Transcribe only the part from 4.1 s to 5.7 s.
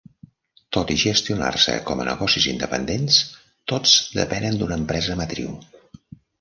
depenen d'una empresa matriu.